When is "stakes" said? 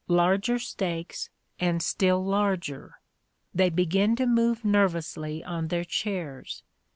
0.57-1.29